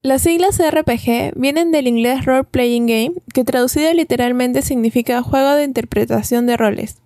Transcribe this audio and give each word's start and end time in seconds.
Las 0.00 0.22
siglas 0.22 0.60
RPG 0.60 1.32
vienen 1.34 1.72
del 1.72 1.88
inglés 1.88 2.24
Role 2.24 2.44
Playing 2.44 2.86
Game, 2.86 3.12
que 3.34 3.42
traducido 3.42 3.92
literalmente 3.92 4.62
significa 4.62 5.24
juego 5.24 5.54
de 5.54 5.64
interpretación 5.64 6.46
de 6.46 6.56
roles. 6.56 7.02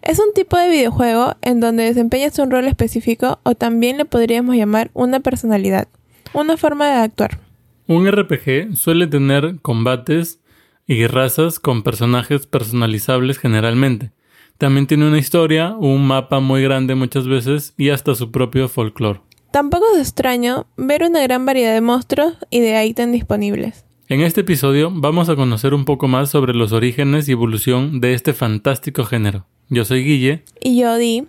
Es 0.00 0.18
un 0.18 0.32
tipo 0.34 0.56
de 0.56 0.70
videojuego 0.70 1.36
en 1.42 1.60
donde 1.60 1.84
desempeñas 1.84 2.38
un 2.38 2.50
rol 2.50 2.66
específico 2.66 3.40
o 3.42 3.54
también 3.54 3.98
le 3.98 4.06
podríamos 4.06 4.56
llamar 4.56 4.90
una 4.94 5.20
personalidad, 5.20 5.88
una 6.32 6.56
forma 6.56 6.86
de 6.86 6.94
actuar. 7.02 7.40
Un 7.86 8.10
RPG 8.10 8.74
suele 8.74 9.06
tener 9.06 9.56
combates 9.60 10.40
y 10.86 11.06
razas 11.06 11.58
con 11.58 11.82
personajes 11.82 12.46
personalizables 12.46 13.38
generalmente. 13.38 14.12
También 14.56 14.86
tiene 14.86 15.06
una 15.06 15.18
historia, 15.18 15.74
un 15.78 16.06
mapa 16.06 16.40
muy 16.40 16.62
grande 16.62 16.94
muchas 16.94 17.28
veces 17.28 17.74
y 17.76 17.90
hasta 17.90 18.14
su 18.14 18.30
propio 18.30 18.70
folclore. 18.70 19.20
Tampoco 19.50 19.84
es 19.94 20.00
extraño 20.00 20.68
ver 20.76 21.02
una 21.02 21.20
gran 21.22 21.44
variedad 21.44 21.74
de 21.74 21.80
monstruos 21.80 22.34
y 22.50 22.60
de 22.60 22.86
ítems 22.86 23.12
disponibles. 23.12 23.84
En 24.08 24.20
este 24.20 24.42
episodio 24.42 24.92
vamos 24.94 25.28
a 25.28 25.34
conocer 25.34 25.74
un 25.74 25.84
poco 25.84 26.06
más 26.06 26.30
sobre 26.30 26.54
los 26.54 26.70
orígenes 26.70 27.28
y 27.28 27.32
evolución 27.32 28.00
de 28.00 28.14
este 28.14 28.32
fantástico 28.32 29.04
género. 29.04 29.46
Yo 29.68 29.84
soy 29.84 30.04
Guille. 30.04 30.44
Y 30.60 30.80
yo 30.80 30.96
Di. 30.96 31.24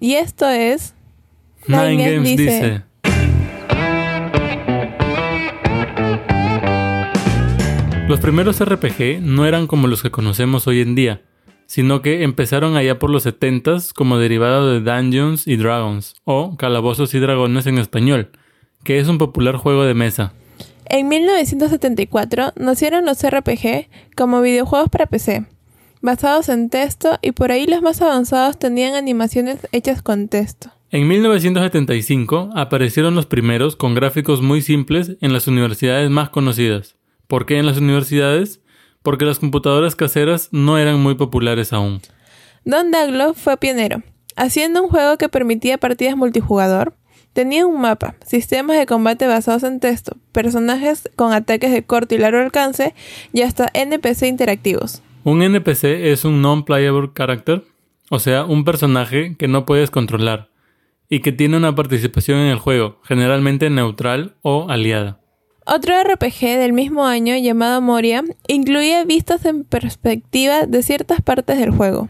Y 0.00 0.14
esto 0.14 0.48
es... 0.48 0.94
Nine, 1.66 2.14
Games, 2.14 2.36
dice. 2.38 2.82
Los 8.08 8.20
primeros 8.20 8.64
RPG 8.64 9.20
no 9.20 9.44
eran 9.44 9.66
como 9.66 9.86
los 9.86 10.02
que 10.02 10.10
conocemos 10.10 10.66
hoy 10.66 10.80
en 10.80 10.94
día 10.94 11.22
sino 11.66 12.02
que 12.02 12.22
empezaron 12.22 12.76
allá 12.76 12.98
por 12.98 13.10
los 13.10 13.26
70s 13.26 13.92
como 13.92 14.18
derivado 14.18 14.72
de 14.72 14.80
Dungeons 14.80 15.46
y 15.46 15.56
Dragons, 15.56 16.14
o 16.24 16.56
Calabozos 16.56 17.14
y 17.14 17.18
Dragones 17.18 17.66
en 17.66 17.78
español, 17.78 18.30
que 18.84 18.98
es 18.98 19.08
un 19.08 19.18
popular 19.18 19.56
juego 19.56 19.84
de 19.84 19.94
mesa. 19.94 20.32
En 20.86 21.08
1974 21.08 22.52
nacieron 22.56 23.04
los 23.04 23.22
RPG 23.28 23.88
como 24.16 24.40
videojuegos 24.40 24.88
para 24.88 25.06
PC, 25.06 25.46
basados 26.00 26.48
en 26.48 26.70
texto 26.70 27.18
y 27.22 27.32
por 27.32 27.50
ahí 27.50 27.66
los 27.66 27.82
más 27.82 28.00
avanzados 28.00 28.58
tenían 28.58 28.94
animaciones 28.94 29.66
hechas 29.72 30.02
con 30.02 30.28
texto. 30.28 30.70
En 30.92 31.08
1975 31.08 32.50
aparecieron 32.54 33.16
los 33.16 33.26
primeros 33.26 33.74
con 33.74 33.94
gráficos 33.94 34.40
muy 34.40 34.62
simples 34.62 35.16
en 35.20 35.32
las 35.32 35.48
universidades 35.48 36.08
más 36.10 36.30
conocidas. 36.30 36.94
¿Por 37.26 37.44
qué 37.44 37.58
en 37.58 37.66
las 37.66 37.78
universidades? 37.78 38.60
Porque 39.06 39.24
las 39.24 39.38
computadoras 39.38 39.94
caseras 39.94 40.48
no 40.50 40.78
eran 40.78 40.98
muy 40.98 41.14
populares 41.14 41.72
aún. 41.72 42.00
Don 42.64 42.90
Daglo 42.90 43.34
fue 43.34 43.56
pionero, 43.56 44.02
haciendo 44.34 44.82
un 44.82 44.88
juego 44.88 45.16
que 45.16 45.28
permitía 45.28 45.78
partidas 45.78 46.16
multijugador. 46.16 46.92
Tenía 47.32 47.68
un 47.68 47.80
mapa, 47.80 48.16
sistemas 48.26 48.76
de 48.76 48.86
combate 48.86 49.28
basados 49.28 49.62
en 49.62 49.78
texto, 49.78 50.16
personajes 50.32 51.08
con 51.14 51.32
ataques 51.32 51.70
de 51.70 51.84
corto 51.84 52.16
y 52.16 52.18
largo 52.18 52.40
alcance 52.40 52.96
y 53.32 53.42
hasta 53.42 53.70
NPC 53.74 54.24
interactivos. 54.24 55.02
Un 55.22 55.40
NPC 55.40 55.84
es 55.84 56.24
un 56.24 56.42
non-playable 56.42 57.10
character, 57.14 57.62
o 58.10 58.18
sea, 58.18 58.44
un 58.44 58.64
personaje 58.64 59.36
que 59.38 59.46
no 59.46 59.66
puedes 59.66 59.92
controlar 59.92 60.48
y 61.08 61.20
que 61.20 61.30
tiene 61.30 61.56
una 61.56 61.76
participación 61.76 62.40
en 62.40 62.48
el 62.48 62.58
juego, 62.58 62.98
generalmente 63.04 63.70
neutral 63.70 64.34
o 64.42 64.68
aliada. 64.68 65.20
Otro 65.68 66.00
RPG 66.00 66.58
del 66.60 66.72
mismo 66.72 67.06
año 67.06 67.36
llamado 67.36 67.80
Moria 67.80 68.22
incluía 68.46 69.04
vistas 69.04 69.44
en 69.46 69.64
perspectiva 69.64 70.64
de 70.64 70.80
ciertas 70.84 71.20
partes 71.20 71.58
del 71.58 71.72
juego. 71.72 72.08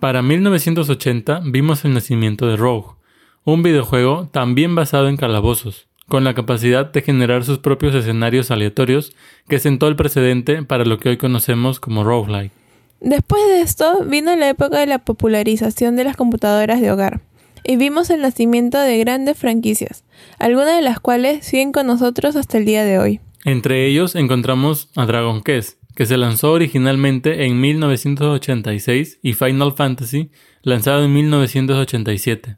Para 0.00 0.22
1980 0.22 1.42
vimos 1.44 1.84
el 1.84 1.94
nacimiento 1.94 2.48
de 2.48 2.56
Rogue, 2.56 2.96
un 3.44 3.62
videojuego 3.62 4.26
también 4.32 4.74
basado 4.74 5.08
en 5.08 5.16
calabozos, 5.16 5.86
con 6.08 6.24
la 6.24 6.34
capacidad 6.34 6.90
de 6.90 7.00
generar 7.00 7.44
sus 7.44 7.58
propios 7.58 7.94
escenarios 7.94 8.50
aleatorios 8.50 9.14
que 9.48 9.60
sentó 9.60 9.86
el 9.86 9.94
precedente 9.94 10.64
para 10.64 10.84
lo 10.84 10.98
que 10.98 11.10
hoy 11.10 11.16
conocemos 11.16 11.78
como 11.78 12.02
roguelike. 12.02 12.50
Después 12.98 13.40
de 13.46 13.60
esto 13.60 14.04
vino 14.04 14.34
la 14.34 14.48
época 14.48 14.80
de 14.80 14.86
la 14.86 14.98
popularización 14.98 15.94
de 15.94 16.02
las 16.02 16.16
computadoras 16.16 16.80
de 16.80 16.90
hogar 16.90 17.20
y 17.66 17.76
vimos 17.76 18.10
el 18.10 18.22
nacimiento 18.22 18.78
de 18.78 18.98
grandes 18.98 19.36
franquicias, 19.36 20.04
algunas 20.38 20.76
de 20.76 20.82
las 20.82 21.00
cuales 21.00 21.44
siguen 21.44 21.72
con 21.72 21.86
nosotros 21.86 22.36
hasta 22.36 22.58
el 22.58 22.64
día 22.64 22.84
de 22.84 22.98
hoy. 22.98 23.20
Entre 23.44 23.86
ellos 23.86 24.14
encontramos 24.14 24.88
a 24.96 25.06
Dragon 25.06 25.42
Quest, 25.42 25.78
que 25.94 26.06
se 26.06 26.16
lanzó 26.16 26.52
originalmente 26.52 27.46
en 27.46 27.60
1986 27.60 29.18
y 29.22 29.32
Final 29.32 29.72
Fantasy, 29.74 30.30
lanzado 30.62 31.04
en 31.04 31.12
1987. 31.12 32.56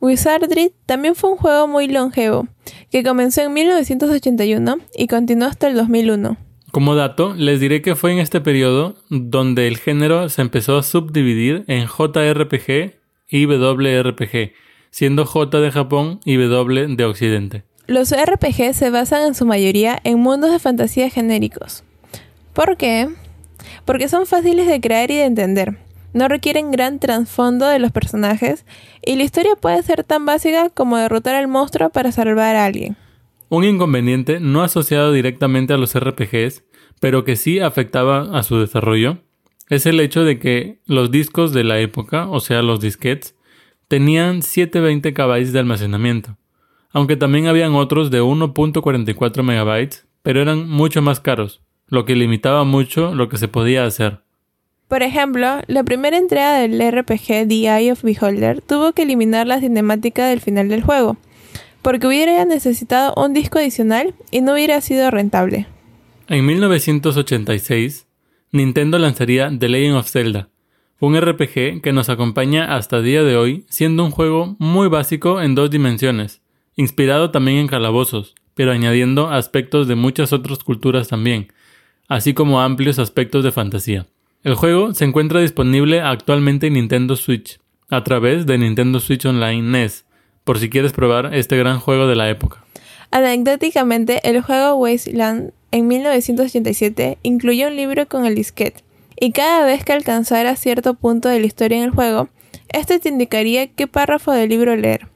Wizardry 0.00 0.72
también 0.84 1.14
fue 1.14 1.30
un 1.30 1.36
juego 1.36 1.68
muy 1.68 1.88
longevo, 1.88 2.48
que 2.90 3.02
comenzó 3.02 3.42
en 3.42 3.54
1981 3.54 4.76
y 4.96 5.06
continuó 5.06 5.48
hasta 5.48 5.68
el 5.68 5.74
2001. 5.74 6.36
Como 6.70 6.94
dato, 6.94 7.34
les 7.34 7.60
diré 7.60 7.80
que 7.80 7.96
fue 7.96 8.12
en 8.12 8.18
este 8.18 8.40
periodo 8.40 8.96
donde 9.08 9.66
el 9.66 9.78
género 9.78 10.28
se 10.28 10.42
empezó 10.42 10.76
a 10.76 10.82
subdividir 10.82 11.64
en 11.68 11.86
JRPG 11.86 12.95
y 13.28 13.46
WRPG, 13.46 14.52
siendo 14.90 15.26
J 15.26 15.60
de 15.60 15.70
Japón 15.70 16.20
y 16.24 16.36
W 16.36 16.96
de 16.96 17.04
Occidente. 17.04 17.64
Los 17.86 18.10
RPG 18.10 18.74
se 18.74 18.90
basan 18.90 19.22
en 19.22 19.34
su 19.34 19.46
mayoría 19.46 20.00
en 20.04 20.18
mundos 20.18 20.50
de 20.50 20.58
fantasía 20.58 21.10
genéricos. 21.10 21.84
¿Por 22.52 22.76
qué? 22.76 23.08
Porque 23.84 24.08
son 24.08 24.26
fáciles 24.26 24.66
de 24.66 24.80
crear 24.80 25.10
y 25.10 25.16
de 25.16 25.24
entender, 25.24 25.78
no 26.16 26.28
requieren 26.28 26.70
gran 26.70 26.98
trasfondo 26.98 27.68
de 27.68 27.78
los 27.78 27.92
personajes 27.92 28.64
y 29.04 29.16
la 29.16 29.22
historia 29.22 29.54
puede 29.54 29.82
ser 29.82 30.02
tan 30.02 30.24
básica 30.24 30.70
como 30.70 30.96
derrotar 30.96 31.34
al 31.34 31.46
monstruo 31.46 31.90
para 31.90 32.10
salvar 32.10 32.56
a 32.56 32.64
alguien. 32.64 32.96
Un 33.50 33.64
inconveniente 33.64 34.40
no 34.40 34.62
asociado 34.62 35.12
directamente 35.12 35.74
a 35.74 35.76
los 35.76 35.94
RPGs, 35.94 36.64
pero 37.00 37.24
que 37.24 37.36
sí 37.36 37.60
afectaba 37.60 38.30
a 38.32 38.42
su 38.42 38.58
desarrollo, 38.58 39.18
es 39.68 39.86
el 39.86 40.00
hecho 40.00 40.24
de 40.24 40.38
que 40.38 40.78
los 40.86 41.10
discos 41.10 41.52
de 41.52 41.64
la 41.64 41.78
época, 41.80 42.28
o 42.28 42.40
sea 42.40 42.62
los 42.62 42.80
disquetes, 42.80 43.34
tenían 43.88 44.42
720 44.42 45.12
KB 45.12 45.52
de 45.52 45.58
almacenamiento, 45.58 46.36
aunque 46.92 47.16
también 47.16 47.46
habían 47.46 47.74
otros 47.74 48.10
de 48.10 48.22
1.44 48.22 49.42
MB, 49.42 50.06
pero 50.22 50.40
eran 50.40 50.68
mucho 50.68 51.02
más 51.02 51.20
caros, 51.20 51.62
lo 51.88 52.04
que 52.04 52.16
limitaba 52.16 52.64
mucho 52.64 53.14
lo 53.14 53.28
que 53.28 53.38
se 53.38 53.48
podía 53.48 53.84
hacer. 53.84 54.20
Por 54.88 55.02
ejemplo, 55.02 55.62
la 55.66 55.82
primera 55.82 56.16
entrega 56.16 56.58
del 56.58 56.80
RPG 56.80 57.48
The 57.48 57.76
Eye 57.76 57.90
of 57.90 58.02
Beholder 58.02 58.60
tuvo 58.60 58.92
que 58.92 59.02
eliminar 59.02 59.46
la 59.48 59.58
cinemática 59.58 60.26
del 60.26 60.40
final 60.40 60.68
del 60.68 60.84
juego, 60.84 61.16
porque 61.82 62.06
hubiera 62.06 62.44
necesitado 62.44 63.12
un 63.16 63.32
disco 63.32 63.58
adicional 63.58 64.14
y 64.30 64.42
no 64.42 64.52
hubiera 64.52 64.80
sido 64.80 65.10
rentable. 65.10 65.66
En 66.28 66.46
1986, 66.46 68.05
Nintendo 68.56 68.98
lanzaría 68.98 69.50
The 69.56 69.68
Legend 69.68 69.96
of 69.96 70.08
Zelda, 70.08 70.48
un 70.98 71.20
RPG 71.20 71.82
que 71.82 71.92
nos 71.92 72.08
acompaña 72.08 72.74
hasta 72.76 73.02
día 73.02 73.22
de 73.22 73.36
hoy, 73.36 73.64
siendo 73.68 74.04
un 74.04 74.10
juego 74.10 74.56
muy 74.58 74.88
básico 74.88 75.42
en 75.42 75.54
dos 75.54 75.70
dimensiones, 75.70 76.40
inspirado 76.74 77.30
también 77.30 77.58
en 77.58 77.66
calabozos, 77.66 78.34
pero 78.54 78.72
añadiendo 78.72 79.28
aspectos 79.28 79.88
de 79.88 79.94
muchas 79.94 80.32
otras 80.32 80.60
culturas 80.60 81.08
también, 81.08 81.52
así 82.08 82.32
como 82.32 82.60
amplios 82.60 82.98
aspectos 82.98 83.44
de 83.44 83.52
fantasía. 83.52 84.06
El 84.42 84.54
juego 84.54 84.94
se 84.94 85.04
encuentra 85.04 85.40
disponible 85.40 86.00
actualmente 86.00 86.68
en 86.68 86.74
Nintendo 86.74 87.16
Switch, 87.16 87.58
a 87.90 88.02
través 88.04 88.46
de 88.46 88.58
Nintendo 88.58 89.00
Switch 89.00 89.26
Online 89.26 89.62
NES, 89.62 90.06
por 90.44 90.58
si 90.58 90.70
quieres 90.70 90.92
probar 90.92 91.34
este 91.34 91.56
gran 91.56 91.78
juego 91.78 92.06
de 92.06 92.16
la 92.16 92.30
época. 92.30 92.64
Anecdóticamente, 93.10 94.20
el 94.28 94.40
juego 94.42 94.76
Wasteland 94.76 95.52
en 95.76 95.86
1987 95.88 97.18
incluyó 97.22 97.68
un 97.68 97.76
libro 97.76 98.08
con 98.08 98.24
el 98.24 98.34
disquete, 98.34 98.82
y 99.18 99.32
cada 99.32 99.64
vez 99.64 99.84
que 99.84 99.92
alcanzara 99.92 100.56
cierto 100.56 100.94
punto 100.94 101.28
de 101.28 101.40
la 101.40 101.46
historia 101.46 101.78
en 101.78 101.84
el 101.84 101.90
juego, 101.90 102.28
este 102.68 102.98
te 102.98 103.08
indicaría 103.08 103.68
qué 103.68 103.86
párrafo 103.86 104.32
del 104.32 104.48
libro 104.48 104.74
leer. 104.74 105.08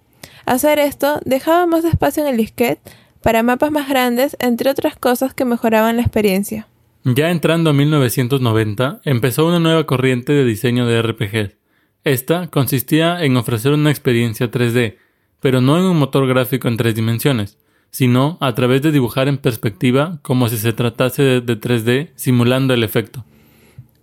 Hacer 0.46 0.78
esto 0.78 1.20
dejaba 1.24 1.66
más 1.66 1.84
espacio 1.84 2.22
en 2.22 2.28
el 2.28 2.36
disquete 2.36 2.80
para 3.22 3.42
mapas 3.42 3.70
más 3.70 3.88
grandes, 3.88 4.36
entre 4.38 4.70
otras 4.70 4.96
cosas 4.96 5.34
que 5.34 5.44
mejoraban 5.44 5.96
la 5.96 6.02
experiencia. 6.02 6.66
Ya 7.04 7.30
entrando 7.30 7.70
a 7.70 7.72
1990, 7.72 9.00
empezó 9.04 9.46
una 9.46 9.58
nueva 9.58 9.84
corriente 9.86 10.32
de 10.32 10.44
diseño 10.44 10.86
de 10.86 11.00
RPG. 11.00 11.56
Esta 12.04 12.48
consistía 12.48 13.22
en 13.22 13.36
ofrecer 13.36 13.72
una 13.72 13.90
experiencia 13.90 14.50
3D, 14.50 14.96
pero 15.40 15.60
no 15.60 15.78
en 15.78 15.84
un 15.84 15.98
motor 15.98 16.26
gráfico 16.26 16.68
en 16.68 16.76
tres 16.76 16.94
dimensiones, 16.94 17.58
sino 17.90 18.38
a 18.40 18.54
través 18.54 18.82
de 18.82 18.92
dibujar 18.92 19.28
en 19.28 19.38
perspectiva 19.38 20.18
como 20.22 20.48
si 20.48 20.56
se 20.56 20.72
tratase 20.72 21.22
de, 21.22 21.60
3D 21.60 22.10
simulando 22.14 22.74
el 22.74 22.84
efecto. 22.84 23.24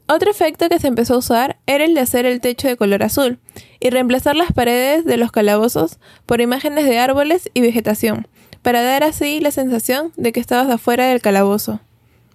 Otro 0.08 0.32
efecto 0.32 0.70
que 0.70 0.80
se 0.80 0.88
empezó 0.88 1.16
a 1.16 1.18
usar 1.18 1.58
era 1.66 1.84
el 1.84 1.94
de 1.94 2.02
hacer 2.02 2.26
el 2.26 2.40
techo 2.40 2.68
de 2.68 2.78
color 2.78 3.04
azul 3.04 3.40
y 3.80 3.90
reemplazar 3.90 4.36
las 4.36 4.54
paredes 4.54 5.04
de 5.06 5.18
los 5.18 5.32
calabozos 5.32 6.00
por 6.26 6.40
imágenes 6.40 6.86
de 6.86 6.98
árboles 6.98 7.50
y 7.54 7.62
vegetación, 7.62 8.28
para 8.62 8.82
dar 8.82 9.04
así 9.04 9.40
la 9.42 9.52
sensación 9.52 10.14
de 10.16 10.32
que 10.32 10.40
estabas 10.40 10.70
afuera 10.70 11.08
del 11.08 11.22
calabozo. 11.22 11.82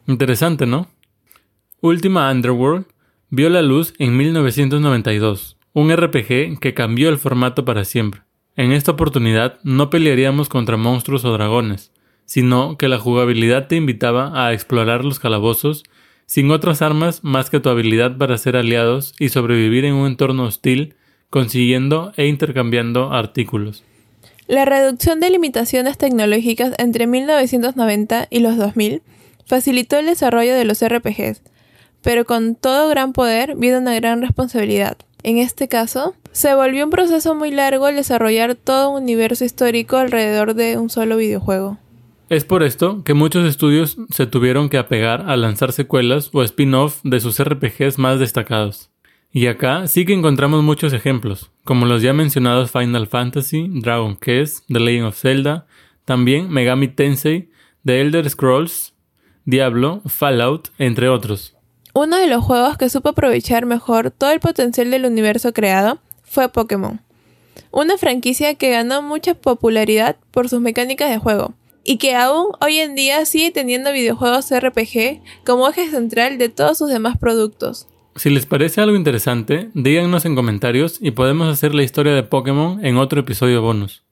Interesante, 0.07 0.67
¿no? 0.67 0.89
Última 1.81 2.31
Underworld 2.31 2.87
vio 3.31 3.49
la 3.49 3.63
luz 3.63 3.95
en 3.99 4.17
1992, 4.17 5.57
un 5.73 5.97
RPG 5.97 6.61
que 6.61 6.75
cambió 6.75 7.09
el 7.09 7.19
formato 7.19 7.65
para 7.65 7.85
siempre. 7.85 8.23
En 8.55 8.73
esta 8.73 8.93
oportunidad 8.93 9.59
no 9.63 9.89
pelearíamos 9.89 10.51
contra 10.51 10.77
monstruos 10.77 11.25
o 11.25 11.33
dragones, 11.33 11.91
sino 12.27 12.77
que 12.77 12.89
la 12.89 12.99
jugabilidad 12.99 13.67
te 13.67 13.77
invitaba 13.77 14.47
a 14.47 14.53
explorar 14.53 15.05
los 15.05 15.19
calabozos 15.19 15.85
sin 16.27 16.51
otras 16.51 16.83
armas 16.83 17.25
más 17.25 17.49
que 17.49 17.61
tu 17.61 17.71
habilidad 17.71 18.19
para 18.19 18.37
ser 18.37 18.57
aliados 18.57 19.15
y 19.19 19.31
sobrevivir 19.31 19.87
en 19.87 19.95
un 19.95 20.07
entorno 20.07 20.45
hostil, 20.45 20.95
consiguiendo 21.31 22.13
e 22.17 22.27
intercambiando 22.27 23.13
artículos. 23.13 23.85
La 24.49 24.67
reducción 24.67 25.19
de 25.21 25.31
limitaciones 25.31 25.97
tecnológicas 25.97 26.75
entre 26.79 27.07
1990 27.07 28.29
y 28.29 28.41
los 28.41 28.59
2000 28.59 29.03
facilitó 29.47 29.99
el 29.99 30.07
desarrollo 30.07 30.55
de 30.55 30.67
los 30.67 30.87
RPGs, 30.87 31.41
pero 32.03 32.27
con 32.27 32.55
todo 32.55 32.91
gran 32.91 33.15
poder 33.15 33.57
viene 33.57 33.79
una 33.79 33.95
gran 33.95 34.21
responsabilidad. 34.21 34.99
En 35.23 35.39
este 35.39 35.69
caso, 35.69 36.15
se 36.33 36.55
volvió 36.55 36.85
un 36.85 36.91
proceso 36.91 37.35
muy 37.35 37.51
largo 37.51 37.89
el 37.89 37.97
desarrollar 37.97 38.55
todo 38.55 38.91
un 38.91 39.03
universo 39.03 39.45
histórico 39.45 39.99
alrededor 39.99 40.55
de 40.55 40.79
un 40.79 40.91
solo 40.91 41.17
videojuego. 41.17 41.79
Es 42.31 42.45
por 42.45 42.63
esto 42.63 43.05
que 43.05 43.13
muchos 43.13 43.47
estudios 43.47 43.99
se 44.11 44.27
tuvieron 44.27 44.71
que 44.71 44.79
apegar 44.79 45.29
a 45.29 45.37
lanzar 45.37 45.73
secuelas 45.73 46.31
o 46.33 46.43
spin-off 46.43 47.01
de 47.05 47.21
sus 47.21 47.43
RPGs 47.43 47.99
más 47.99 48.19
destacados. 48.19 48.91
Y 49.31 49.47
acá 49.47 49.87
sí 49.87 50.07
que 50.07 50.15
encontramos 50.15 50.63
muchos 50.63 50.95
ejemplos, 50.95 51.51
como 51.65 51.85
los 51.85 52.01
ya 52.01 52.15
mencionados 52.15 52.71
Final 52.71 53.07
Fantasy, 53.07 53.69
Dragon 53.71 54.17
Quest, 54.17 54.65
The 54.69 54.81
Legend 54.81 55.07
of 55.09 55.19
Zelda, 55.19 55.67
también 56.05 56.51
Megami 56.51 56.89
Tensei, 56.89 57.51
The 57.85 58.01
Elder 58.01 58.29
Scrolls, 58.29 58.95
Diablo, 59.45 60.01
Fallout, 60.07 60.69
entre 60.79 61.09
otros. 61.09 61.55
Uno 61.95 62.17
de 62.17 62.29
los 62.29 62.43
juegos 62.43 62.79
que 62.79 62.89
supo 62.89 63.11
aprovechar 63.11 63.67
mejor 63.67 64.11
todo 64.11 64.31
el 64.31 64.41
potencial 64.41 64.91
del 64.91 65.05
universo 65.05 65.53
creado 65.53 65.99
fue 66.33 66.49
Pokémon. 66.49 66.99
Una 67.71 67.99
franquicia 67.99 68.55
que 68.55 68.71
ganó 68.71 69.03
mucha 69.03 69.35
popularidad 69.35 70.17
por 70.31 70.49
sus 70.49 70.63
mecánicas 70.63 71.11
de 71.11 71.19
juego, 71.19 71.53
y 71.85 71.99
que 71.99 72.15
aún 72.15 72.47
hoy 72.63 72.79
en 72.79 72.95
día 72.95 73.27
sigue 73.27 73.51
teniendo 73.51 73.93
videojuegos 73.93 74.51
RPG 74.51 75.21
como 75.45 75.69
eje 75.69 75.91
central 75.91 76.39
de 76.39 76.49
todos 76.49 76.79
sus 76.79 76.89
demás 76.89 77.19
productos. 77.19 77.87
Si 78.17 78.31
les 78.31 78.47
parece 78.47 78.81
algo 78.81 78.97
interesante, 78.97 79.69
díganos 79.75 80.25
en 80.25 80.35
comentarios 80.35 80.97
y 81.03 81.11
podemos 81.11 81.53
hacer 81.53 81.75
la 81.75 81.83
historia 81.83 82.15
de 82.15 82.23
Pokémon 82.23 82.83
en 82.83 82.97
otro 82.97 83.21
episodio 83.21 83.61
bonus. 83.61 84.03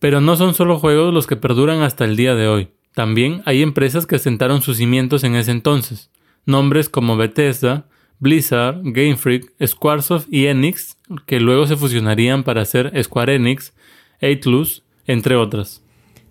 Pero 0.00 0.20
no 0.20 0.34
son 0.34 0.54
solo 0.54 0.80
juegos 0.80 1.14
los 1.14 1.28
que 1.28 1.36
perduran 1.36 1.82
hasta 1.82 2.04
el 2.04 2.16
día 2.16 2.34
de 2.34 2.48
hoy. 2.48 2.70
También 2.94 3.42
hay 3.44 3.62
empresas 3.62 4.06
que 4.06 4.16
asentaron 4.16 4.62
sus 4.62 4.78
cimientos 4.78 5.22
en 5.22 5.36
ese 5.36 5.52
entonces. 5.52 6.10
Nombres 6.44 6.88
como 6.88 7.16
Bethesda, 7.16 7.86
Blizzard, 8.20 8.80
Game 8.82 9.16
Freak, 9.16 9.52
Squaresoft 9.64 10.26
y 10.30 10.46
Enix, 10.46 10.96
que 11.26 11.40
luego 11.40 11.66
se 11.66 11.76
fusionarían 11.76 12.42
para 12.42 12.62
hacer 12.62 12.92
Square 13.02 13.36
Enix, 13.36 13.72
Atlus, 14.20 14.82
entre 15.06 15.36
otras. 15.36 15.82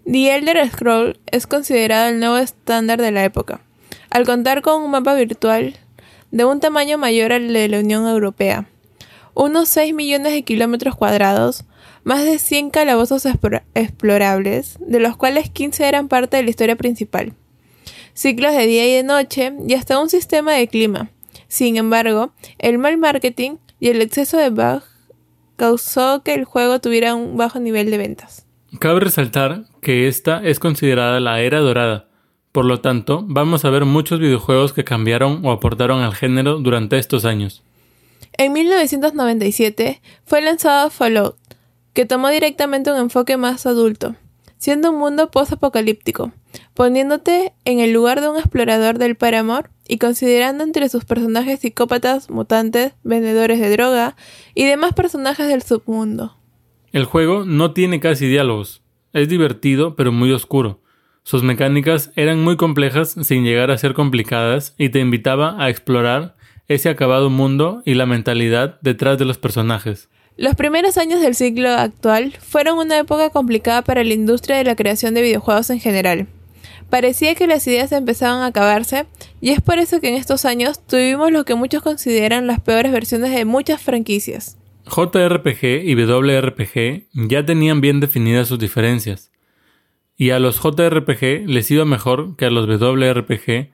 The 0.05 0.35
Elder 0.35 0.69
Scroll 0.69 1.19
es 1.27 1.47
considerado 1.47 2.09
el 2.09 2.19
nuevo 2.19 2.37
estándar 2.37 3.01
de 3.01 3.11
la 3.11 3.23
época, 3.23 3.61
al 4.09 4.25
contar 4.25 4.61
con 4.61 4.81
un 4.81 4.91
mapa 4.91 5.13
virtual 5.15 5.75
de 6.31 6.45
un 6.45 6.59
tamaño 6.59 6.97
mayor 6.97 7.31
al 7.33 7.51
de 7.51 7.67
la 7.67 7.79
Unión 7.79 8.05
Europea, 8.07 8.69
unos 9.33 9.69
6 9.69 9.93
millones 9.93 10.33
de 10.33 10.43
kilómetros 10.43 10.95
cuadrados, 10.95 11.65
más 12.03 12.23
de 12.25 12.39
100 12.39 12.69
calabozos 12.69 13.25
explorables, 13.75 14.77
de 14.79 14.99
los 14.99 15.17
cuales 15.17 15.49
15 15.49 15.85
eran 15.85 16.07
parte 16.07 16.37
de 16.37 16.43
la 16.43 16.49
historia 16.49 16.75
principal, 16.75 17.33
ciclos 18.13 18.53
de 18.53 18.65
día 18.65 18.87
y 18.87 18.93
de 18.93 19.03
noche 19.03 19.53
y 19.67 19.73
hasta 19.73 19.99
un 19.99 20.09
sistema 20.09 20.53
de 20.53 20.67
clima. 20.67 21.11
Sin 21.47 21.77
embargo, 21.77 22.31
el 22.59 22.77
mal 22.77 22.97
marketing 22.97 23.57
y 23.79 23.89
el 23.89 24.01
exceso 24.01 24.38
de 24.38 24.49
bugs 24.49 24.85
causó 25.55 26.23
que 26.23 26.33
el 26.33 26.45
juego 26.45 26.79
tuviera 26.79 27.15
un 27.15 27.38
bajo 27.38 27.59
nivel 27.59 27.89
de 27.91 27.97
ventas. 27.97 28.45
Cabe 28.79 28.99
resaltar 28.99 29.65
que 29.81 30.07
esta 30.07 30.44
es 30.44 30.59
considerada 30.59 31.19
la 31.19 31.41
era 31.41 31.59
dorada, 31.59 32.07
por 32.57 32.65
lo 32.65 32.81
tanto, 32.81 33.23
vamos 33.27 33.65
a 33.65 33.69
ver 33.69 33.85
muchos 33.85 34.19
videojuegos 34.19 34.73
que 34.73 34.83
cambiaron 34.83 35.45
o 35.45 35.51
aportaron 35.51 36.01
al 36.01 36.15
género 36.15 36.57
durante 36.57 36.97
estos 36.97 37.23
años. 37.23 37.61
En 38.33 38.51
1997 38.51 40.01
fue 40.25 40.41
lanzado 40.41 40.89
Fallout, 40.89 41.35
que 41.94 42.07
tomó 42.07 42.29
directamente 42.29 42.91
un 42.91 42.97
enfoque 42.97 43.38
más 43.38 43.67
adulto, 43.67 44.15
siendo 44.57 44.89
un 44.89 44.97
mundo 44.97 45.29
post-apocalíptico, 45.29 46.31
poniéndote 46.74 47.54
en 47.65 47.80
el 47.80 47.94
lugar 47.94 48.21
de 48.21 48.30
un 48.30 48.38
explorador 48.38 48.98
del 48.98 49.15
Paramor 49.15 49.69
y 49.88 49.98
considerando 49.98 50.63
entre 50.63 50.89
sus 50.89 51.06
personajes 51.06 51.59
psicópatas, 51.59 52.30
mutantes, 52.30 52.94
vendedores 53.04 53.59
de 53.59 53.71
droga 53.71 54.15
y 54.54 54.65
demás 54.65 54.94
personajes 54.94 55.48
del 55.48 55.63
submundo. 55.63 56.38
El 56.92 57.06
juego 57.06 57.45
no 57.45 57.74
tiene 57.74 58.00
casi 58.00 58.27
diálogos. 58.27 58.81
Es 59.13 59.30
divertido 59.30 59.95
pero 59.95 60.12
muy 60.12 60.31
oscuro. 60.31 60.81
Sus 61.24 61.44
mecánicas 61.44 62.12
eran 62.15 62.42
muy 62.42 62.56
complejas 62.56 63.15
sin 63.21 63.44
llegar 63.44 63.71
a 63.71 63.77
ser 63.77 63.94
complicadas 63.94 64.74
y 64.77 64.89
te 64.89 65.00
invitaba 65.00 65.62
a 65.62 65.69
explorar 65.69 66.38
ese 66.68 66.89
acabado 66.89 67.30
mundo 67.30 67.81
y 67.86 67.95
la 67.95 68.06
mentalidad 68.06 68.80
detrás 68.81 69.18
de 69.18 69.25
los 69.25 69.38
personajes. 69.38 70.09
Los 70.38 70.56
primeros 70.56 70.98
años 70.98 71.19
del 71.19 71.33
siglo 71.33 71.69
actual 71.69 72.33
fueron 72.39 72.77
una 72.77 73.00
época 73.00 73.31
complicada 73.31 73.81
para 73.81 74.04
la 74.04 74.13
industria 74.13 74.57
de 74.57 74.65
la 74.65 74.75
creación 74.75 75.15
de 75.15 75.24
videojuegos 75.24 75.69
en 75.69 75.80
general. 75.80 76.27
Parecía 76.89 77.35
que 77.35 77.47
las 77.47 77.67
ideas 77.67 77.91
empezaban 77.91 78.41
a 78.41 78.47
acabarse 78.47 79.07
y 79.41 79.49
es 79.49 79.61
por 79.61 79.77
eso 79.77 79.99
que 79.99 80.09
en 80.09 80.15
estos 80.15 80.45
años 80.45 80.85
tuvimos 80.85 81.31
lo 81.31 81.43
que 81.43 81.55
muchos 81.55 81.83
consideran 81.83 82.47
las 82.47 82.61
peores 82.61 82.91
versiones 82.91 83.31
de 83.31 83.45
muchas 83.45 83.81
franquicias. 83.81 84.57
JRPG 84.85 85.83
y 85.83 85.95
WRPG 85.95 87.07
ya 87.13 87.45
tenían 87.45 87.81
bien 87.81 87.99
definidas 87.99 88.47
sus 88.47 88.57
diferencias, 88.57 89.31
y 90.15 90.29
a 90.29 90.39
los 90.39 90.61
JRPG 90.61 91.45
les 91.45 91.69
iba 91.71 91.83
mejor 91.83 92.37
que 92.37 92.45
a 92.45 92.49
los 92.49 92.67
WRPG 92.67 93.71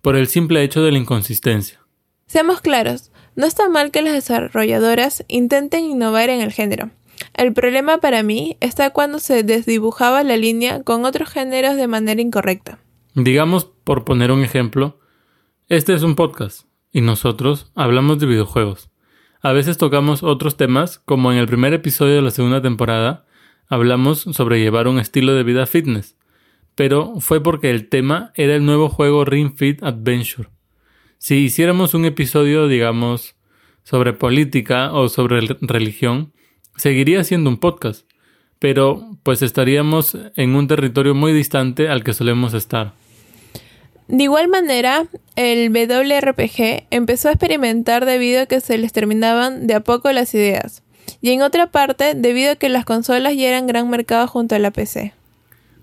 por 0.00 0.16
el 0.16 0.26
simple 0.26 0.62
hecho 0.62 0.82
de 0.82 0.92
la 0.92 0.98
inconsistencia. 0.98 1.80
Seamos 2.26 2.62
claros, 2.62 3.12
no 3.36 3.46
está 3.46 3.68
mal 3.68 3.90
que 3.90 4.02
las 4.02 4.14
desarrolladoras 4.14 5.24
intenten 5.28 5.84
innovar 5.84 6.30
en 6.30 6.40
el 6.40 6.52
género. 6.52 6.90
El 7.34 7.52
problema 7.52 7.98
para 7.98 8.22
mí 8.22 8.56
está 8.60 8.90
cuando 8.90 9.18
se 9.18 9.42
desdibujaba 9.42 10.22
la 10.22 10.36
línea 10.36 10.82
con 10.82 11.04
otros 11.04 11.28
géneros 11.28 11.76
de 11.76 11.88
manera 11.88 12.20
incorrecta. 12.20 12.78
Digamos, 13.14 13.64
por 13.64 14.04
poner 14.04 14.30
un 14.30 14.42
ejemplo, 14.42 14.98
este 15.68 15.94
es 15.94 16.02
un 16.02 16.14
podcast 16.14 16.66
y 16.92 17.00
nosotros 17.00 17.72
hablamos 17.74 18.18
de 18.18 18.26
videojuegos. 18.26 18.90
A 19.40 19.52
veces 19.52 19.78
tocamos 19.78 20.22
otros 20.22 20.56
temas, 20.56 20.98
como 20.98 21.32
en 21.32 21.38
el 21.38 21.46
primer 21.46 21.74
episodio 21.74 22.14
de 22.16 22.22
la 22.22 22.30
segunda 22.30 22.62
temporada, 22.62 23.24
hablamos 23.66 24.20
sobre 24.20 24.60
llevar 24.60 24.88
un 24.88 24.98
estilo 24.98 25.34
de 25.34 25.42
vida 25.42 25.66
fitness, 25.66 26.16
pero 26.74 27.14
fue 27.20 27.42
porque 27.42 27.70
el 27.70 27.88
tema 27.88 28.32
era 28.34 28.54
el 28.54 28.64
nuevo 28.64 28.88
juego 28.88 29.24
Ring 29.24 29.56
Fit 29.56 29.82
Adventure. 29.82 30.48
Si 31.18 31.36
hiciéramos 31.36 31.94
un 31.94 32.04
episodio, 32.04 32.68
digamos, 32.68 33.36
sobre 33.84 34.12
política 34.12 34.92
o 34.92 35.08
sobre 35.08 35.40
religión, 35.62 36.33
seguiría 36.76 37.24
siendo 37.24 37.50
un 37.50 37.58
podcast, 37.58 38.06
pero 38.58 39.06
pues 39.22 39.42
estaríamos 39.42 40.16
en 40.36 40.54
un 40.54 40.68
territorio 40.68 41.14
muy 41.14 41.32
distante 41.32 41.88
al 41.88 42.04
que 42.04 42.12
solemos 42.12 42.54
estar. 42.54 42.92
De 44.08 44.24
igual 44.24 44.48
manera, 44.48 45.06
el 45.34 45.70
WRPG 45.70 46.86
empezó 46.90 47.28
a 47.28 47.32
experimentar 47.32 48.04
debido 48.04 48.42
a 48.42 48.46
que 48.46 48.60
se 48.60 48.76
les 48.76 48.92
terminaban 48.92 49.66
de 49.66 49.74
a 49.74 49.80
poco 49.80 50.12
las 50.12 50.34
ideas, 50.34 50.82
y 51.20 51.30
en 51.30 51.42
otra 51.42 51.70
parte 51.70 52.14
debido 52.14 52.52
a 52.52 52.56
que 52.56 52.68
las 52.68 52.84
consolas 52.84 53.34
ya 53.36 53.48
eran 53.48 53.66
gran 53.66 53.88
mercado 53.88 54.26
junto 54.26 54.54
a 54.54 54.58
la 54.58 54.70
PC. 54.70 55.14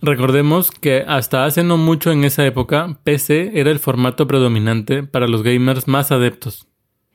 Recordemos 0.04 0.72
que 0.72 1.04
hasta 1.08 1.46
hace 1.46 1.64
no 1.64 1.78
mucho 1.78 2.12
en 2.12 2.24
esa 2.24 2.46
época, 2.46 2.98
PC 3.04 3.60
era 3.60 3.70
el 3.70 3.80
formato 3.80 4.28
predominante 4.28 5.04
para 5.04 5.28
los 5.28 5.44
gamers 5.44 5.88
más 5.88 6.12
adeptos. 6.12 6.68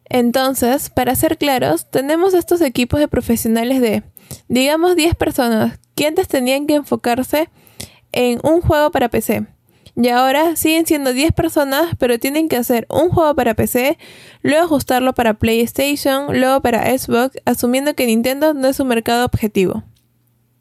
Entonces, 0.09 0.91
para 0.91 1.15
ser 1.15 1.39
claros, 1.39 1.91
tenemos 1.91 2.35
estos 2.35 2.61
equipos 2.61 3.01
de 3.01 3.09
profesionales 3.09 3.81
de, 3.81 4.03
digamos, 4.49 4.97
10 4.97 5.15
personas 5.15 5.79
que 5.95 6.07
antes 6.07 6.29
tenían 6.29 6.67
que 6.67 6.75
enfocarse 6.75 7.49
en 8.13 8.41
un 8.43 8.61
juego 8.61 8.91
para 8.91 9.09
PC 9.09 9.47
y 9.97 10.09
ahora 10.09 10.57
siguen 10.57 10.87
siendo 10.87 11.13
10 11.15 11.33
personas, 11.33 11.97
pero 11.99 12.19
tienen 12.19 12.49
que 12.49 12.57
hacer 12.57 12.87
un 12.91 13.09
juego 13.09 13.35
para 13.35 13.55
PC, 13.55 13.97
luego 14.43 14.65
ajustarlo 14.65 15.15
para 15.15 15.35
PlayStation, 15.35 16.39
luego 16.39 16.61
para 16.61 16.97
Xbox, 16.97 17.39
asumiendo 17.47 17.95
que 17.95 18.07
Nintendo 18.07 18.53
no 18.53 18.69
es 18.69 18.79
un 18.79 18.89
mercado 18.89 19.25
objetivo. 19.25 19.85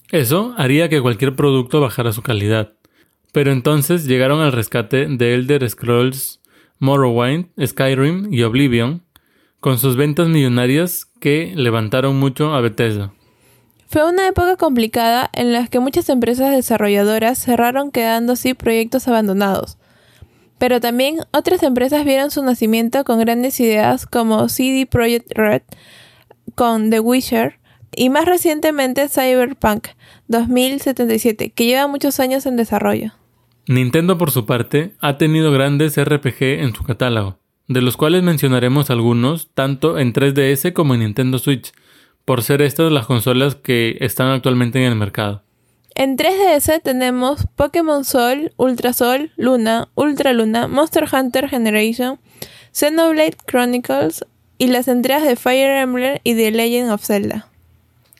Eso 0.09 0.53
haría 0.57 0.87
que 0.87 1.01
cualquier 1.01 1.35
producto 1.35 1.81
bajara 1.81 2.13
su 2.13 2.21
calidad. 2.21 2.73
Pero 3.33 3.51
entonces 3.51 4.05
llegaron 4.05 4.39
al 4.39 4.53
rescate 4.53 5.07
de 5.09 5.33
Elder 5.33 5.69
Scrolls, 5.69 6.39
Morrowind, 6.79 7.47
Skyrim 7.61 8.33
y 8.33 8.43
Oblivion, 8.43 9.03
con 9.65 9.79
sus 9.79 9.95
ventas 9.95 10.27
millonarias 10.27 11.07
que 11.19 11.51
levantaron 11.55 12.19
mucho 12.19 12.53
a 12.53 12.61
Bethesda. 12.61 13.13
Fue 13.87 14.07
una 14.07 14.27
época 14.27 14.57
complicada 14.57 15.31
en 15.33 15.53
la 15.53 15.65
que 15.65 15.79
muchas 15.79 16.07
empresas 16.09 16.51
desarrolladoras 16.51 17.43
cerraron 17.43 17.89
quedando 17.89 18.33
así 18.33 18.53
proyectos 18.53 19.07
abandonados. 19.07 19.79
Pero 20.59 20.79
también 20.79 21.21
otras 21.31 21.63
empresas 21.63 22.05
vieron 22.05 22.29
su 22.29 22.43
nacimiento 22.43 23.03
con 23.05 23.19
grandes 23.19 23.59
ideas 23.59 24.05
como 24.05 24.49
CD 24.49 24.85
Projekt 24.85 25.31
Red 25.33 25.63
con 26.53 26.91
The 26.91 26.99
Witcher 26.99 27.57
y 27.95 28.11
más 28.11 28.25
recientemente 28.25 29.09
Cyberpunk 29.09 29.87
2077, 30.27 31.53
que 31.53 31.65
lleva 31.65 31.87
muchos 31.87 32.19
años 32.19 32.45
en 32.45 32.55
desarrollo. 32.55 33.13
Nintendo 33.67 34.19
por 34.19 34.29
su 34.29 34.45
parte 34.45 34.93
ha 34.99 35.17
tenido 35.17 35.51
grandes 35.51 35.97
RPG 35.99 36.61
en 36.61 36.75
su 36.75 36.83
catálogo, 36.83 37.39
de 37.67 37.81
los 37.81 37.97
cuales 37.97 38.23
mencionaremos 38.23 38.89
algunos 38.89 39.49
tanto 39.53 39.97
en 39.97 40.13
3DS 40.13 40.73
como 40.73 40.93
en 40.93 41.01
Nintendo 41.01 41.39
Switch, 41.39 41.71
por 42.25 42.41
ser 42.41 42.61
estas 42.61 42.91
las 42.91 43.05
consolas 43.05 43.55
que 43.55 43.97
están 44.01 44.29
actualmente 44.29 44.79
en 44.79 44.91
el 44.91 44.95
mercado. 44.95 45.43
En 45.93 46.17
3DS 46.17 46.81
tenemos 46.83 47.47
Pokémon 47.55 48.03
Sol, 48.03 48.51
Ultra 48.57 48.91
Sol, 48.91 49.31
Luna, 49.37 49.87
Ultra 49.95 50.33
Luna, 50.33 50.67
Monster 50.67 51.05
Hunter 51.11 51.47
Generation, 51.47 52.19
Xenoblade 52.73 53.37
Chronicles 53.47 54.25
y 54.57 54.67
las 54.67 54.87
entregas 54.87 55.23
de 55.23 55.37
Fire 55.37 55.69
Emblem 55.81 56.17
y 56.23 56.35
The 56.35 56.51
Legend 56.51 56.91
of 56.91 57.05
Zelda. 57.05 57.47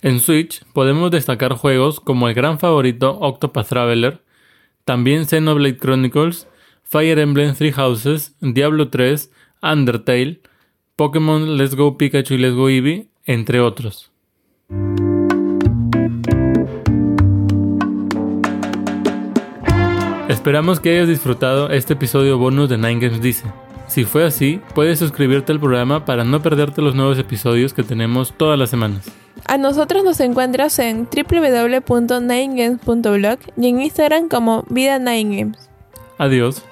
En 0.02 0.20
Switch 0.20 0.64
podemos 0.72 1.12
destacar 1.12 1.54
juegos 1.54 2.00
como 2.00 2.30
el 2.30 2.36
gran 2.36 2.60
favorito 2.60 3.18
Octopath 3.20 3.68
Traveler, 3.68 4.22
también 4.86 5.26
Xenoblade 5.26 5.78
Chronicles, 5.78 6.48
Fire 6.88 7.20
Emblem 7.20 7.56
Three 7.56 7.72
Houses, 7.72 8.36
Diablo 8.42 8.90
3, 8.90 9.32
Undertale, 9.64 10.40
Pokémon 10.96 11.58
Let's 11.58 11.74
Go 11.76 11.98
Pikachu 11.98 12.36
y 12.36 12.38
Let's 12.38 12.56
Go 12.56 12.70
Eevee, 12.70 13.08
entre 13.26 13.60
otros. 13.60 14.12
Esperamos 20.30 20.80
que 20.80 20.92
hayas 20.92 21.08
disfrutado 21.08 21.72
este 21.72 21.94
episodio 21.94 22.38
bonus 22.38 22.70
de 22.70 22.78
Nine 22.78 23.00
Games 23.00 23.20
Dice. 23.20 23.46
Si 23.88 24.06
fue 24.06 24.24
así, 24.24 24.62
puedes 24.76 25.00
suscribirte 25.00 25.52
al 25.52 25.60
programa 25.60 26.06
para 26.06 26.24
no 26.24 26.44
perderte 26.44 26.84
los 26.84 26.94
nuevos 26.94 27.18
episodios 27.18 27.74
que 27.74 27.82
tenemos 27.82 28.38
todas 28.38 28.60
las 28.60 28.70
semanas. 28.70 29.12
A 29.48 29.58
nosotros 29.58 30.04
nos 30.04 30.20
encuentras 30.20 30.78
en 30.78 31.08
www.ninegames.blog 31.08 33.40
y 33.58 33.70
en 33.70 33.82
Instagram 33.82 34.30
como 34.30 34.66
Vida 34.70 35.00
Nine 35.00 35.36
Games. 35.36 35.68
Adiós. 36.20 36.64